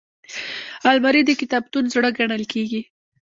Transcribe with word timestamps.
الماري 0.89 1.21
د 1.25 1.31
کتابتون 1.41 1.83
زړه 1.93 2.09
ګڼل 2.17 2.43
کېږي 2.53 2.81